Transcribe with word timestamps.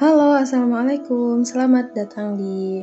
Halo, 0.00 0.32
assalamualaikum. 0.32 1.44
Selamat 1.44 1.92
datang 1.92 2.40
di 2.40 2.80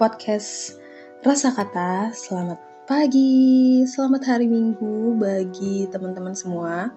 podcast 0.00 0.80
Rasa 1.20 1.52
Kata. 1.52 2.08
Selamat 2.16 2.56
pagi, 2.88 3.84
selamat 3.84 4.24
hari 4.24 4.48
Minggu 4.48 5.20
bagi 5.20 5.84
teman-teman 5.92 6.32
semua. 6.32 6.88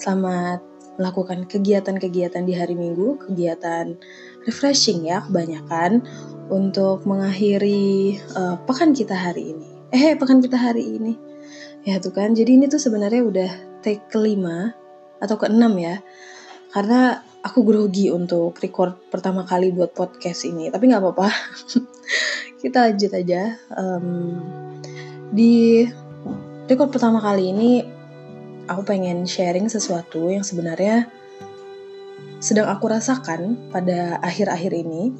Selamat 0.00 0.64
melakukan 0.96 1.44
kegiatan-kegiatan 1.44 2.40
di 2.40 2.56
hari 2.56 2.72
Minggu, 2.72 3.20
kegiatan 3.20 4.00
refreshing 4.48 5.04
ya, 5.04 5.20
kebanyakan 5.28 6.08
untuk 6.48 7.04
mengakhiri 7.04 8.16
uh, 8.32 8.56
pekan 8.64 8.96
kita 8.96 9.12
hari 9.12 9.52
ini. 9.52 9.68
Eh, 9.92 10.16
pekan 10.16 10.40
kita 10.40 10.56
hari 10.56 10.88
ini. 10.88 11.20
Ya 11.84 12.00
tuh 12.00 12.16
kan, 12.16 12.32
jadi 12.32 12.56
ini 12.56 12.64
tuh 12.64 12.80
sebenarnya 12.80 13.28
udah 13.28 13.50
take 13.84 14.08
kelima 14.08 14.72
atau 15.20 15.36
keenam 15.36 15.76
ya. 15.76 16.00
Karena 16.72 17.20
aku 17.42 17.66
grogi 17.66 18.08
untuk 18.08 18.54
record 18.62 19.10
pertama 19.10 19.42
kali 19.42 19.74
buat 19.74 19.90
podcast 19.90 20.46
ini 20.46 20.70
tapi 20.70 20.86
nggak 20.88 21.02
apa-apa. 21.02 21.28
Kita 22.62 22.86
lanjut 22.86 23.10
aja 23.10 23.58
um, 23.74 24.38
di 25.34 25.82
record 26.70 26.94
pertama 26.94 27.18
kali 27.18 27.50
ini 27.50 27.70
aku 28.70 28.86
pengen 28.86 29.26
sharing 29.26 29.66
sesuatu 29.66 30.30
yang 30.30 30.46
sebenarnya 30.46 31.10
sedang 32.38 32.70
aku 32.70 32.90
rasakan 32.90 33.70
pada 33.70 34.22
akhir-akhir 34.22 34.72
ini. 34.74 35.14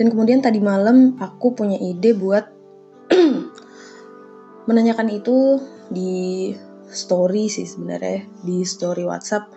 Dan 0.00 0.08
kemudian 0.08 0.40
tadi 0.40 0.60
malam 0.60 1.20
aku 1.20 1.52
punya 1.52 1.76
ide 1.76 2.16
buat 2.16 2.48
menanyakan 4.68 5.08
itu 5.12 5.60
di 5.92 6.52
story 6.88 7.52
sih 7.52 7.68
sebenarnya 7.68 8.24
di 8.44 8.64
story 8.64 9.04
WhatsApp. 9.04 9.52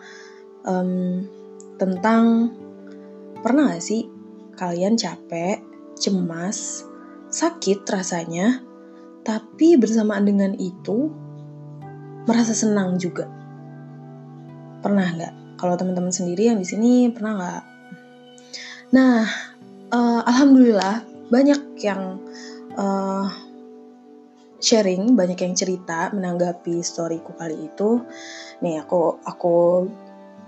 Um, 0.67 1.40
tentang 1.81 2.53
pernah 3.41 3.73
gak 3.73 3.81
sih 3.81 4.05
kalian 4.53 4.93
capek, 4.93 5.57
cemas, 5.97 6.85
sakit 7.33 7.81
rasanya, 7.89 8.61
tapi 9.25 9.73
bersamaan 9.81 10.29
dengan 10.29 10.53
itu 10.53 11.09
merasa 12.29 12.53
senang 12.53 13.01
juga. 13.01 13.25
Pernah 14.85 15.07
nggak? 15.17 15.33
Kalau 15.57 15.73
teman-teman 15.77 16.13
sendiri 16.13 16.53
yang 16.53 16.61
di 16.61 16.67
sini 16.69 17.09
pernah 17.09 17.33
nggak? 17.37 17.63
Nah, 18.93 19.25
uh, 19.89 20.21
alhamdulillah 20.25 21.05
banyak 21.33 21.61
yang 21.81 22.21
uh, 22.77 23.29
sharing, 24.61 25.17
banyak 25.17 25.41
yang 25.41 25.53
cerita 25.57 26.13
menanggapi 26.13 26.81
storyku 26.85 27.33
kali 27.33 27.69
itu. 27.69 28.01
Nih 28.61 28.81
aku 28.81 29.17
aku 29.25 29.89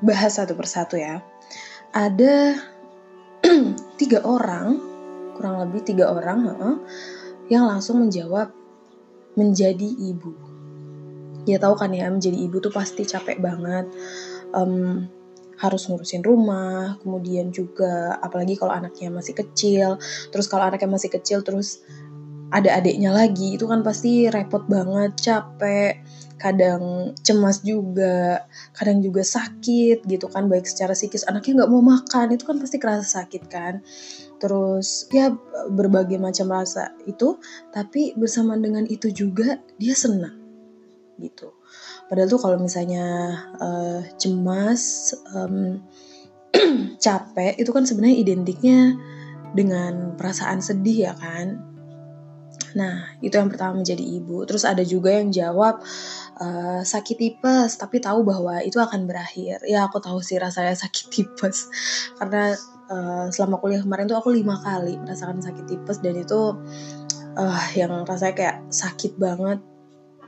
bahas 0.04 0.36
satu 0.36 0.54
persatu 0.54 1.00
ya. 1.00 1.23
Ada 1.96 2.59
tiga 4.00 4.22
orang, 4.28 4.78
kurang 5.40 5.64
lebih 5.64 5.82
tiga 5.88 6.12
orang, 6.12 6.40
uh, 6.52 6.78
yang 7.48 7.66
langsung 7.66 8.04
menjawab 8.04 8.52
menjadi 9.40 9.88
ibu. 9.88 10.36
Ya 11.48 11.59
tahu 11.59 11.76
kan 11.80 11.96
ya, 11.96 12.12
menjadi 12.12 12.36
ibu 12.36 12.59
tuh 12.59 12.72
pasti 12.72 13.08
capek 13.08 13.40
banget. 13.40 13.88
Um, 14.54 15.08
harus 15.64 15.88
ngurusin 15.88 16.26
rumah, 16.28 17.00
kemudian 17.00 17.54
juga 17.56 18.20
apalagi 18.20 18.59
kalau 18.59 18.76
anaknya 18.76 19.08
masih 19.08 19.31
kecil, 19.38 19.96
terus 20.28 20.52
kalau 20.52 20.68
anaknya 20.68 20.92
masih 20.92 21.08
kecil 21.14 21.40
terus 21.40 21.80
ada 22.54 22.78
adiknya 22.78 23.09
lagi, 23.09 23.58
itu 23.58 23.66
kan 23.66 23.82
pasti 23.82 24.30
repot 24.30 24.70
banget, 24.70 25.18
capek, 25.18 26.06
kadang 26.38 27.16
cemas 27.26 27.66
juga, 27.66 28.46
kadang 28.78 29.02
juga 29.02 29.26
sakit 29.26 30.06
gitu 30.06 30.30
kan, 30.30 30.46
baik 30.46 30.70
secara 30.70 30.94
psikis 30.94 31.26
anaknya 31.26 31.66
nggak 31.66 31.72
mau 31.74 31.81
makan 31.81 32.38
itu 32.38 32.46
kan 32.46 32.62
pasti 32.62 32.78
kerasa 32.78 33.26
sakit 33.26 33.44
kan. 33.50 33.81
Terus 34.38 35.09
ya 35.09 35.34
berbagai 35.74 36.22
macam 36.22 36.53
rasa 36.53 36.94
itu, 37.09 37.41
tapi 37.74 38.14
bersamaan 38.14 38.62
dengan 38.62 38.85
itu 38.85 39.09
juga 39.09 39.58
dia 39.81 39.97
senang 39.97 40.38
gitu. 41.18 41.58
Padahal 42.06 42.30
tuh 42.30 42.41
kalau 42.41 42.58
misalnya 42.62 43.34
uh, 43.58 44.06
cemas, 44.22 45.16
um, 45.34 45.81
capek 47.06 47.58
itu 47.58 47.72
kan 47.74 47.88
sebenarnya 47.88 48.18
identiknya 48.22 48.80
dengan 49.58 50.14
perasaan 50.20 50.62
sedih 50.62 51.09
ya 51.09 51.14
kan. 51.18 51.72
Nah, 52.73 53.17
itu 53.22 53.38
yang 53.38 53.50
pertama 53.53 53.78
menjadi 53.81 54.01
ibu. 54.01 54.45
Terus 54.50 54.66
ada 54.66 54.81
juga 54.81 55.13
yang 55.13 55.29
jawab, 55.29 55.81
uh, 56.41 56.81
sakit 56.81 57.17
tipes 57.17 57.78
tapi 57.78 58.01
tahu 58.01 58.25
bahwa 58.25 58.61
itu 58.66 58.81
akan 58.81 59.06
berakhir. 59.06 59.61
Ya 59.66 59.85
aku 59.85 60.01
tahu 60.01 60.19
sih 60.25 60.41
rasanya 60.41 60.73
sakit 60.73 61.06
tipes. 61.13 61.69
Karena 62.17 62.57
uh, 62.89 63.29
selama 63.29 63.61
kuliah 63.61 63.81
kemarin 63.81 64.09
tuh 64.09 64.17
aku 64.17 64.34
lima 64.34 64.57
kali 64.61 64.97
merasakan 64.97 65.41
sakit 65.41 65.66
tipes 65.69 66.01
dan 66.01 66.17
itu 66.17 66.57
uh, 67.38 67.63
yang 67.78 67.94
rasanya 68.03 68.34
kayak 68.34 68.57
sakit 68.73 69.22
banget. 69.22 69.61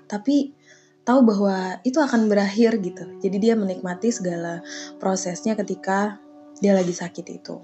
Tapi 0.05 0.53
tahu 1.05 1.25
bahwa 1.25 1.81
itu 1.81 1.97
akan 1.97 2.29
berakhir 2.29 2.77
gitu. 2.81 3.17
Jadi 3.21 3.37
dia 3.41 3.53
menikmati 3.57 4.13
segala 4.13 4.61
prosesnya 5.01 5.57
ketika 5.57 6.21
dia 6.61 6.77
lagi 6.77 6.93
sakit 6.93 7.25
itu. 7.29 7.57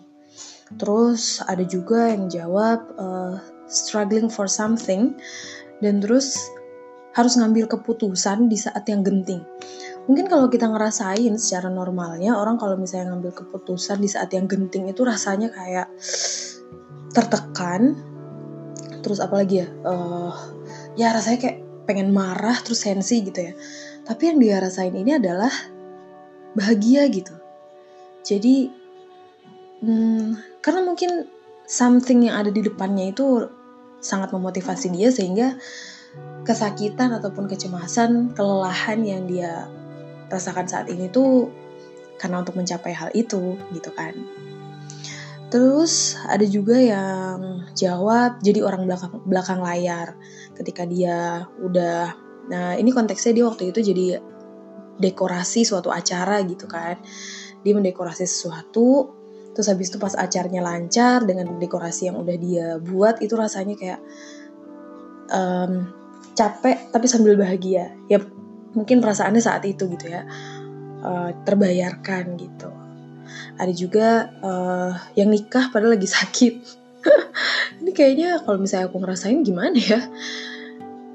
Terus 0.80 1.44
ada 1.44 1.62
juga 1.68 2.08
yang 2.10 2.32
jawab 2.32 2.80
uh, 2.96 3.36
struggling 3.72 4.28
for 4.28 4.52
something 4.52 5.16
dan 5.80 6.04
terus 6.04 6.36
harus 7.16 7.36
ngambil 7.36 7.68
keputusan 7.68 8.48
di 8.52 8.60
saat 8.60 8.88
yang 8.88 9.04
genting. 9.04 9.44
Mungkin 10.08 10.28
kalau 10.28 10.48
kita 10.52 10.68
ngerasain 10.68 11.36
secara 11.38 11.70
normalnya 11.70 12.34
orang 12.34 12.58
kalau 12.58 12.76
misalnya 12.76 13.14
ngambil 13.16 13.46
keputusan 13.46 14.02
di 14.02 14.10
saat 14.10 14.32
yang 14.34 14.48
genting 14.48 14.90
itu 14.92 15.04
rasanya 15.04 15.52
kayak 15.52 15.88
tertekan. 17.16 18.00
Terus 19.02 19.20
apalagi 19.20 19.66
ya? 19.66 19.68
Uh, 19.86 20.34
ya 20.96 21.14
rasanya 21.14 21.40
kayak 21.48 21.58
pengen 21.86 22.16
marah 22.16 22.56
terus 22.64 22.84
sensi 22.84 23.22
gitu 23.24 23.52
ya. 23.52 23.54
Tapi 24.08 24.34
yang 24.34 24.38
dia 24.42 24.58
rasain 24.64 24.96
ini 24.96 25.20
adalah 25.20 25.52
bahagia 26.58 27.06
gitu. 27.12 27.36
Jadi 28.26 28.72
hmm, 29.84 30.62
karena 30.64 30.82
mungkin 30.86 31.30
something 31.68 32.26
yang 32.26 32.42
ada 32.42 32.50
di 32.50 32.66
depannya 32.66 33.14
itu 33.14 33.48
sangat 34.02 34.34
memotivasi 34.34 34.90
dia 34.92 35.14
sehingga 35.14 35.56
kesakitan 36.44 37.14
ataupun 37.16 37.48
kecemasan, 37.48 38.36
kelelahan 38.36 39.00
yang 39.06 39.24
dia 39.30 39.70
rasakan 40.28 40.68
saat 40.68 40.90
ini 40.90 41.08
tuh 41.08 41.54
karena 42.18 42.42
untuk 42.42 42.58
mencapai 42.58 42.92
hal 42.92 43.10
itu 43.14 43.56
gitu 43.72 43.92
kan. 43.94 44.14
Terus 45.52 46.16
ada 46.26 46.48
juga 46.48 46.80
yang 46.80 47.68
jawab 47.76 48.40
jadi 48.40 48.64
orang 48.64 48.88
belakang 48.88 49.14
belakang 49.28 49.60
layar 49.60 50.16
ketika 50.56 50.88
dia 50.88 51.46
udah 51.60 52.16
nah 52.50 52.74
ini 52.76 52.90
konteksnya 52.90 53.38
dia 53.38 53.46
waktu 53.46 53.70
itu 53.70 53.80
jadi 53.84 54.24
dekorasi 54.98 55.68
suatu 55.68 55.92
acara 55.92 56.40
gitu 56.48 56.66
kan. 56.66 56.98
Dia 57.62 57.74
mendekorasi 57.78 58.26
sesuatu 58.26 59.21
terus 59.52 59.68
habis 59.68 59.92
itu 59.92 60.00
pas 60.00 60.16
acaranya 60.16 60.64
lancar 60.64 61.28
dengan 61.28 61.60
dekorasi 61.60 62.08
yang 62.08 62.18
udah 62.20 62.38
dia 62.40 62.68
buat 62.80 63.20
itu 63.20 63.36
rasanya 63.36 63.76
kayak 63.76 64.00
um, 65.32 65.92
capek 66.36 66.92
tapi 66.92 67.06
sambil 67.08 67.36
bahagia. 67.36 67.92
Ya 68.08 68.24
mungkin 68.72 69.04
perasaannya 69.04 69.42
saat 69.44 69.64
itu 69.68 69.88
gitu 69.92 70.08
ya. 70.08 70.24
Uh, 71.02 71.34
terbayarkan 71.44 72.38
gitu. 72.38 72.70
Ada 73.58 73.74
juga 73.74 74.30
uh, 74.44 74.94
yang 75.18 75.34
nikah 75.34 75.74
padahal 75.74 75.98
lagi 75.98 76.08
sakit. 76.08 76.54
Ini 77.82 77.92
kayaknya 77.92 78.46
kalau 78.46 78.62
misalnya 78.62 78.88
aku 78.88 79.02
ngerasain 79.02 79.42
gimana 79.42 79.76
ya? 79.76 80.00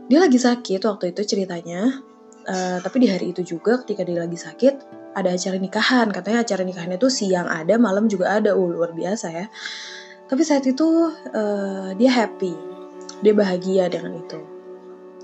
Dia 0.06 0.18
lagi 0.22 0.38
sakit 0.38 0.82
waktu 0.82 1.14
itu 1.14 1.22
ceritanya. 1.22 2.02
Uh, 2.46 2.78
tapi 2.78 3.02
di 3.02 3.08
hari 3.10 3.34
itu 3.34 3.42
juga 3.42 3.82
ketika 3.82 4.06
dia 4.06 4.22
lagi 4.22 4.38
sakit 4.38 5.05
ada 5.16 5.32
acara 5.32 5.56
nikahan 5.56 6.12
katanya 6.12 6.44
acara 6.44 6.62
nikahannya 6.62 7.00
tuh 7.00 7.08
siang 7.08 7.48
ada 7.48 7.80
malam 7.80 8.04
juga 8.04 8.36
ada. 8.36 8.52
Uh, 8.52 8.68
luar 8.68 8.92
biasa 8.92 9.32
ya. 9.32 9.46
Tapi 10.28 10.42
saat 10.44 10.68
itu 10.68 10.84
uh, 11.32 11.96
dia 11.96 12.12
happy. 12.12 12.52
Dia 13.24 13.32
bahagia 13.32 13.88
dengan 13.88 14.20
itu. 14.20 14.36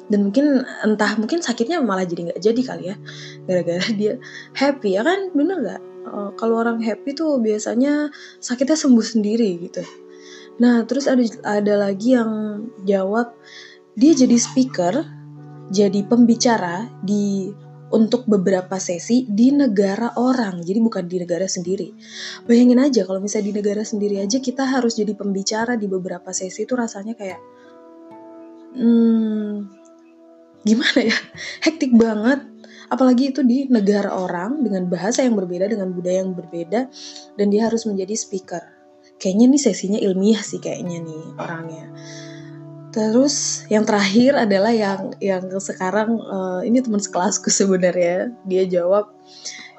Dan 0.08 0.28
mungkin 0.28 0.64
entah 0.80 1.20
mungkin 1.20 1.44
sakitnya 1.44 1.84
malah 1.84 2.08
jadi 2.08 2.32
nggak 2.32 2.40
jadi 2.40 2.60
kali 2.64 2.84
ya. 2.88 2.96
Gara-gara 3.46 3.86
dia 3.92 4.16
happy 4.56 4.96
ya 4.96 5.04
kan? 5.04 5.28
Bener 5.36 5.60
nggak? 5.60 5.82
Uh, 6.08 6.30
kalau 6.40 6.64
orang 6.64 6.80
happy 6.80 7.12
tuh 7.12 7.36
biasanya 7.36 8.08
sakitnya 8.40 8.80
sembuh 8.80 9.04
sendiri 9.04 9.60
gitu. 9.60 9.84
Nah 10.56 10.88
terus 10.88 11.04
ada 11.04 11.20
ada 11.44 11.74
lagi 11.76 12.16
yang 12.16 12.64
jawab 12.88 13.36
dia 13.92 14.16
jadi 14.16 14.36
speaker 14.40 15.04
jadi 15.72 16.04
pembicara 16.04 16.88
di 17.04 17.52
untuk 17.92 18.24
beberapa 18.24 18.80
sesi 18.80 19.28
di 19.28 19.52
negara 19.52 20.16
orang 20.16 20.64
jadi 20.64 20.80
bukan 20.80 21.04
di 21.04 21.20
negara 21.20 21.44
sendiri. 21.44 21.92
Bayangin 22.48 22.80
aja 22.80 23.04
kalau 23.04 23.20
misalnya 23.20 23.52
di 23.52 23.54
negara 23.60 23.84
sendiri 23.84 24.16
aja 24.24 24.40
kita 24.40 24.64
harus 24.64 24.96
jadi 24.96 25.12
pembicara 25.12 25.76
di 25.76 25.84
beberapa 25.86 26.32
sesi 26.32 26.64
itu 26.64 26.72
rasanya 26.72 27.12
kayak 27.12 27.40
hmm, 28.80 29.54
gimana 30.64 31.00
ya? 31.04 31.16
Hektik 31.68 31.92
banget. 31.92 32.48
Apalagi 32.92 33.32
itu 33.32 33.40
di 33.40 33.72
negara 33.72 34.12
orang 34.12 34.60
dengan 34.60 34.84
bahasa 34.88 35.24
yang 35.24 35.32
berbeda 35.32 35.64
dengan 35.64 35.96
budaya 35.96 36.24
yang 36.24 36.36
berbeda 36.36 36.80
dan 37.40 37.46
dia 37.48 37.68
harus 37.68 37.88
menjadi 37.88 38.12
speaker. 38.12 38.60
Kayaknya 39.16 39.46
nih 39.48 39.62
sesinya 39.64 39.98
ilmiah 40.02 40.44
sih 40.44 40.60
kayaknya 40.60 41.00
nih 41.00 41.24
orangnya 41.40 41.88
terus 42.92 43.64
yang 43.72 43.88
terakhir 43.88 44.36
adalah 44.36 44.70
yang 44.70 45.16
yang 45.18 45.48
sekarang 45.56 46.20
uh, 46.20 46.60
ini 46.60 46.84
teman 46.84 47.00
sekelasku 47.00 47.48
sebenarnya. 47.48 48.36
Dia 48.44 48.68
jawab 48.68 49.10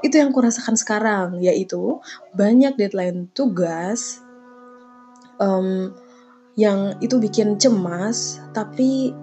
itu 0.04 0.20
yang 0.20 0.36
kurasakan 0.36 0.76
sekarang 0.76 1.40
yaitu 1.40 2.02
banyak 2.36 2.76
deadline 2.76 3.32
tugas 3.32 4.20
um, 5.40 5.96
yang 6.60 7.00
itu 7.00 7.22
bikin 7.22 7.56
cemas 7.56 8.44
tapi 8.52 9.16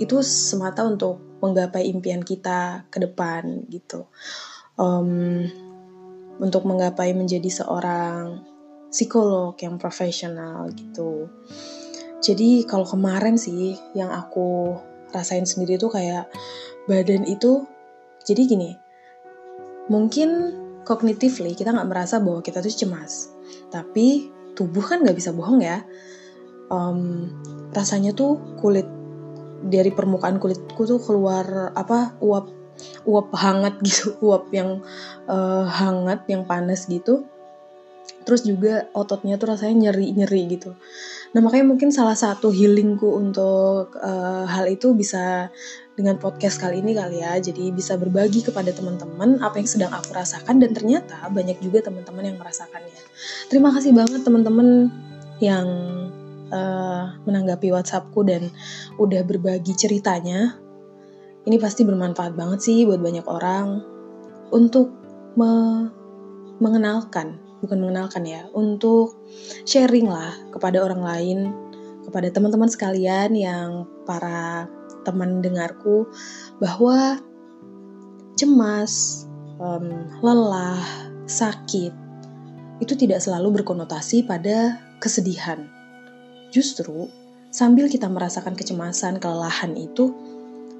itu 0.00 0.16
semata 0.24 0.82
untuk 0.82 1.20
menggapai 1.44 1.86
impian 1.86 2.24
kita 2.24 2.88
ke 2.88 2.98
depan 2.98 3.68
gitu. 3.68 4.08
Um, 4.80 5.44
untuk 6.40 6.64
menggapai 6.64 7.12
menjadi 7.12 7.52
seorang 7.52 8.40
psikolog 8.88 9.54
yang 9.60 9.76
profesional 9.76 10.72
gitu 10.72 11.28
jadi 12.20 12.68
kalau 12.68 12.84
kemarin 12.84 13.40
sih 13.40 13.76
yang 13.96 14.12
aku 14.12 14.76
rasain 15.10 15.48
sendiri 15.48 15.80
tuh 15.80 15.90
kayak 15.90 16.28
badan 16.86 17.26
itu 17.26 17.66
jadi 18.24 18.46
gini 18.46 18.70
mungkin 19.90 20.54
cognitively 20.84 21.56
kita 21.58 21.74
nggak 21.74 21.90
merasa 21.90 22.22
bahwa 22.22 22.44
kita 22.44 22.62
tuh 22.62 22.72
cemas 22.72 23.32
tapi 23.70 24.30
tubuh 24.54 24.84
kan 24.84 25.00
nggak 25.00 25.16
bisa 25.16 25.32
bohong 25.32 25.62
ya. 25.62 25.80
Um, 26.70 27.32
rasanya 27.74 28.14
tuh 28.14 28.38
kulit 28.60 28.86
dari 29.64 29.90
permukaan 29.90 30.38
kulitku 30.38 30.86
tuh 30.86 31.02
keluar 31.02 31.74
apa 31.74 32.14
uap 32.22 32.46
uap 33.04 33.28
hangat 33.34 33.80
gitu 33.86 34.20
uap 34.22 34.52
yang 34.54 34.84
uh, 35.26 35.66
hangat 35.66 36.26
yang 36.28 36.44
panas 36.44 36.84
gitu. 36.86 37.24
Terus 38.26 38.44
juga 38.44 38.90
ototnya 38.92 39.40
tuh 39.40 39.56
rasanya 39.56 39.88
nyeri 39.90 40.12
nyeri 40.12 40.42
gitu 40.50 40.76
nah 41.30 41.38
makanya 41.38 41.70
mungkin 41.70 41.94
salah 41.94 42.18
satu 42.18 42.50
healingku 42.50 43.06
untuk 43.06 43.94
uh, 44.02 44.46
hal 44.50 44.66
itu 44.66 44.90
bisa 44.98 45.54
dengan 45.94 46.18
podcast 46.18 46.58
kali 46.58 46.82
ini 46.82 46.96
kali 46.96 47.22
ya 47.22 47.38
jadi 47.38 47.70
bisa 47.70 47.94
berbagi 47.94 48.42
kepada 48.42 48.74
teman-teman 48.74 49.38
apa 49.38 49.62
yang 49.62 49.68
sedang 49.70 49.92
aku 49.94 50.10
rasakan 50.10 50.58
dan 50.58 50.74
ternyata 50.74 51.30
banyak 51.30 51.62
juga 51.62 51.86
teman-teman 51.86 52.34
yang 52.34 52.38
merasakannya 52.40 53.02
terima 53.46 53.70
kasih 53.70 53.94
banget 53.94 54.26
teman-teman 54.26 54.90
yang 55.38 55.66
uh, 56.52 57.14
menanggapi 57.24 57.72
WhatsAppku 57.72 58.26
dan 58.26 58.50
udah 59.00 59.22
berbagi 59.24 59.72
ceritanya. 59.74 60.58
Ini 61.40 61.56
pasti 61.56 61.88
bermanfaat 61.88 62.36
banget 62.36 62.60
sih 62.60 62.84
buat 62.84 63.00
banyak 63.00 63.24
orang 63.24 63.80
untuk 64.52 64.92
me 65.40 65.50
mengenalkan, 66.60 67.40
bukan 67.60 67.78
mengenalkan 67.80 68.24
ya, 68.24 68.48
untuk 68.56 69.16
sharing 69.64 70.08
lah 70.08 70.32
kepada 70.52 70.82
orang 70.82 71.02
lain, 71.04 71.38
kepada 72.04 72.32
teman-teman 72.32 72.68
sekalian 72.68 73.36
yang 73.36 73.86
para 74.04 74.66
teman 75.04 75.40
dengarku 75.40 76.08
bahwa 76.60 77.20
cemas, 78.36 79.24
um, 79.60 80.08
lelah, 80.20 80.80
sakit 81.28 81.92
itu 82.80 82.94
tidak 82.96 83.20
selalu 83.20 83.60
berkonotasi 83.60 84.24
pada 84.24 84.80
kesedihan 85.04 85.68
Justru, 86.50 87.06
sambil 87.54 87.86
kita 87.86 88.10
merasakan 88.10 88.58
kecemasan, 88.58 89.22
kelelahan 89.22 89.78
itu, 89.78 90.10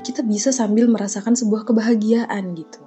kita 0.02 0.26
bisa 0.26 0.50
sambil 0.50 0.90
merasakan 0.90 1.38
sebuah 1.38 1.62
kebahagiaan 1.62 2.58
gitu. 2.58 2.82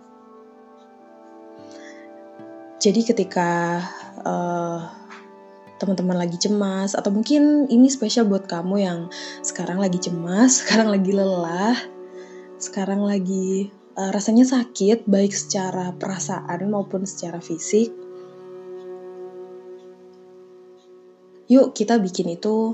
Jadi 2.83 3.07
ketika 3.07 3.79
uh, 4.27 4.83
teman-teman 5.79 6.19
lagi 6.19 6.35
cemas 6.35 6.99
atau 6.99 7.15
mungkin 7.15 7.71
ini 7.71 7.87
spesial 7.87 8.27
buat 8.27 8.43
kamu 8.43 8.75
yang 8.83 8.99
sekarang 9.39 9.79
lagi 9.79 10.03
cemas, 10.03 10.51
sekarang 10.67 10.91
lagi 10.91 11.15
lelah, 11.15 11.79
sekarang 12.59 13.07
lagi 13.07 13.71
uh, 13.95 14.11
rasanya 14.11 14.43
sakit 14.43 15.07
baik 15.07 15.31
secara 15.31 15.95
perasaan 15.95 16.67
maupun 16.67 17.07
secara 17.07 17.39
fisik. 17.39 18.03
yuk 21.51 21.75
kita 21.77 21.99
bikin 22.01 22.33
itu 22.33 22.73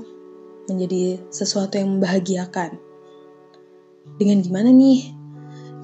menjadi 0.70 1.20
sesuatu 1.28 1.76
yang 1.76 1.98
membahagiakan. 1.98 2.78
Dengan 4.16 4.40
gimana 4.40 4.72
nih? 4.72 5.12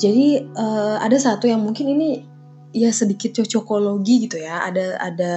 Jadi 0.00 0.44
uh, 0.56 0.96
ada 1.00 1.16
satu 1.20 1.44
yang 1.44 1.60
mungkin 1.60 1.92
ini 1.92 2.35
ya 2.74 2.90
sedikit 2.90 3.42
cocokologi 3.42 4.30
gitu 4.30 4.40
ya. 4.40 4.64
Ada 4.66 4.98
ada 4.98 5.34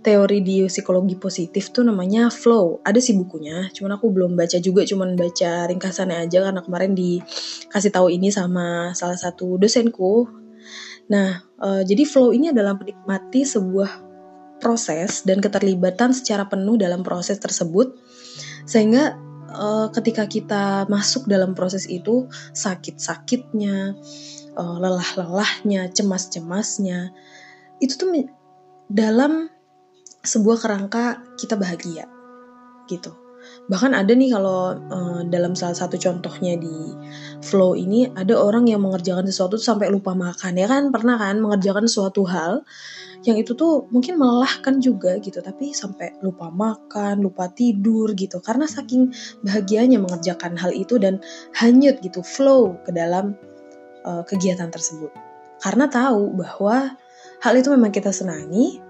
teori 0.00 0.40
di 0.40 0.64
psikologi 0.64 1.16
positif 1.20 1.72
tuh 1.72 1.84
namanya 1.84 2.32
flow. 2.32 2.80
Ada 2.84 3.00
sih 3.00 3.14
bukunya, 3.16 3.68
cuman 3.76 4.00
aku 4.00 4.08
belum 4.08 4.32
baca 4.32 4.56
juga, 4.56 4.84
cuman 4.88 5.12
baca 5.16 5.68
ringkasannya 5.68 6.24
aja 6.24 6.40
karena 6.40 6.60
kemarin 6.64 6.92
dikasih 6.96 7.92
tahu 7.92 8.08
ini 8.08 8.32
sama 8.32 8.96
salah 8.96 9.20
satu 9.20 9.60
dosenku. 9.60 10.28
Nah, 11.12 11.44
uh, 11.60 11.82
jadi 11.84 12.06
flow 12.08 12.32
ini 12.32 12.54
adalah 12.54 12.78
menikmati 12.78 13.44
sebuah 13.44 14.10
proses 14.60 15.24
dan 15.24 15.40
keterlibatan 15.40 16.12
secara 16.12 16.46
penuh 16.46 16.76
dalam 16.76 17.00
proses 17.00 17.40
tersebut 17.40 17.96
sehingga 18.68 19.16
uh, 19.50 19.88
ketika 19.90 20.28
kita 20.28 20.86
masuk 20.86 21.26
dalam 21.26 21.56
proses 21.56 21.88
itu 21.88 22.28
sakit-sakitnya 22.52 23.96
uh, 24.56 24.76
lelah-lelahnya 24.78 25.90
cemas-cemasnya 25.92 27.12
itu 27.80 27.94
tuh 27.96 28.08
dalam 28.90 29.48
sebuah 30.20 30.58
kerangka 30.60 31.22
kita 31.40 31.56
bahagia 31.56 32.04
gitu. 32.90 33.14
Bahkan 33.72 33.96
ada 33.96 34.12
nih 34.12 34.36
kalau 34.36 34.76
uh, 34.76 35.20
dalam 35.30 35.56
salah 35.56 35.72
satu 35.72 35.96
contohnya 35.96 36.60
di 36.60 36.92
flow 37.40 37.72
ini 37.72 38.10
ada 38.12 38.36
orang 38.36 38.68
yang 38.68 38.84
mengerjakan 38.84 39.24
sesuatu 39.24 39.56
sampai 39.56 39.88
lupa 39.88 40.12
makan 40.12 40.60
ya 40.60 40.68
kan? 40.68 40.92
Pernah 40.92 41.16
kan 41.16 41.40
mengerjakan 41.40 41.88
suatu 41.88 42.28
hal 42.28 42.66
yang 43.24 43.36
itu 43.36 43.52
tuh 43.52 43.88
mungkin 43.88 44.20
melelahkan 44.20 44.82
juga 44.84 45.16
gitu. 45.22 45.40
Tapi 45.40 45.72
sampai 45.72 46.20
lupa 46.20 46.52
makan 46.52 47.24
lupa 47.24 47.48
tidur 47.48 48.12
gitu. 48.12 48.44
Karena 48.44 48.68
saking 48.68 49.14
bahagianya 49.40 49.96
mengerjakan 50.02 50.60
hal 50.60 50.76
itu 50.76 51.00
dan 51.00 51.22
hanyut 51.56 51.96
gitu 52.04 52.20
flow 52.20 52.76
ke 52.84 52.92
dalam 52.92 53.38
uh, 54.04 54.22
kegiatan 54.24 54.68
tersebut 54.68 55.10
karena 55.60 55.86
tahu 55.88 56.32
bahwa 56.36 56.96
hal 57.44 57.54
itu 57.56 57.68
memang 57.72 57.92
kita 57.92 58.12
senangi 58.12 58.80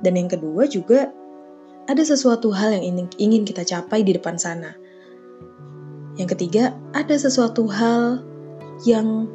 dan 0.00 0.16
yang 0.16 0.30
kedua 0.30 0.64
juga 0.70 1.10
ada 1.90 2.06
sesuatu 2.06 2.54
hal 2.54 2.78
yang 2.78 3.10
ingin, 3.18 3.42
kita 3.42 3.66
capai 3.66 4.06
di 4.06 4.14
depan 4.14 4.38
sana. 4.38 4.78
Yang 6.14 6.38
ketiga, 6.38 6.76
ada 6.94 7.18
sesuatu 7.18 7.66
hal 7.66 8.22
yang 8.86 9.26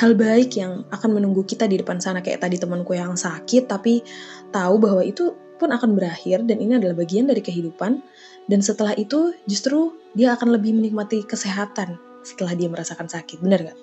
hal 0.00 0.16
baik 0.16 0.56
yang 0.56 0.88
akan 0.88 1.20
menunggu 1.20 1.44
kita 1.44 1.66
di 1.66 1.76
depan 1.76 1.98
sana 2.00 2.22
kayak 2.22 2.46
tadi 2.46 2.56
temanku 2.62 2.94
yang 2.94 3.18
sakit 3.18 3.66
tapi 3.66 4.06
tahu 4.54 4.78
bahwa 4.78 5.02
itu 5.02 5.34
pun 5.58 5.74
akan 5.74 5.98
berakhir 5.98 6.46
dan 6.46 6.62
ini 6.62 6.78
adalah 6.78 6.94
bagian 6.94 7.26
dari 7.26 7.42
kehidupan 7.42 7.98
dan 8.46 8.60
setelah 8.62 8.94
itu 8.94 9.34
justru 9.50 9.98
dia 10.14 10.38
akan 10.38 10.54
lebih 10.54 10.78
menikmati 10.78 11.26
kesehatan 11.26 11.98
setelah 12.22 12.54
dia 12.54 12.70
merasakan 12.70 13.10
sakit 13.10 13.42
benar 13.42 13.66
nggak? 13.66 13.78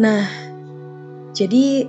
Nah 0.00 0.26
jadi 1.36 1.86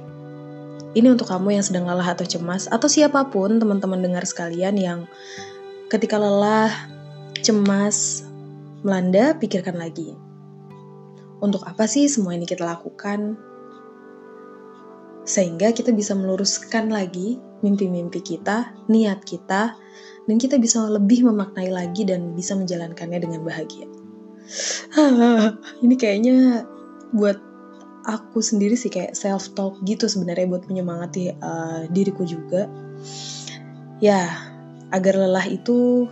ini 0.93 1.08
untuk 1.10 1.29
kamu 1.29 1.58
yang 1.58 1.65
sedang 1.65 1.86
lelah 1.86 2.17
atau 2.17 2.25
cemas 2.25 2.65
atau 2.69 2.89
siapa 2.89 3.29
pun 3.29 3.62
teman-teman 3.62 4.01
dengar 4.01 4.25
sekalian 4.25 4.75
yang 4.77 5.00
ketika 5.89 6.17
lelah, 6.17 6.74
cemas, 7.41 8.25
melanda, 8.81 9.38
pikirkan 9.38 9.77
lagi 9.77 10.17
untuk 11.39 11.63
apa 11.63 11.88
sih 11.88 12.12
semua 12.12 12.36
ini 12.36 12.43
kita 12.43 12.67
lakukan? 12.67 13.39
Sehingga 15.24 15.72
kita 15.72 15.96
bisa 15.96 16.12
meluruskan 16.15 16.91
lagi 16.91 17.39
mimpi-mimpi 17.63 18.19
kita, 18.19 18.75
niat 18.91 19.24
kita, 19.24 19.75
dan 20.27 20.36
kita 20.36 20.60
bisa 20.60 20.84
lebih 20.88 21.27
memaknai 21.27 21.72
lagi 21.72 22.03
dan 22.03 22.36
bisa 22.36 22.55
menjalankannya 22.60 23.19
dengan 23.24 23.41
bahagia. 23.48 23.88
ini 25.86 25.96
kayaknya 25.96 26.65
buat 27.13 27.39
aku 28.06 28.39
sendiri 28.39 28.77
sih 28.77 28.91
kayak 28.91 29.18
self 29.18 29.51
talk 29.56 29.79
gitu 29.84 30.08
sebenarnya 30.08 30.48
buat 30.48 30.68
menyemangati 30.70 31.36
uh, 31.39 31.88
diriku 31.91 32.24
juga. 32.24 32.70
Ya, 34.00 34.32
agar 34.96 35.20
lelah 35.20 35.48
itu 35.50 36.08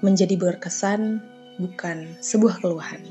menjadi 0.00 0.34
berkesan 0.34 1.20
bukan 1.60 2.16
sebuah 2.24 2.64
keluhan. 2.64 3.04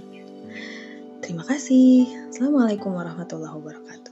Terima 1.22 1.46
kasih. 1.46 2.10
Assalamualaikum 2.34 2.98
warahmatullahi 2.98 3.54
wabarakatuh. 3.54 4.09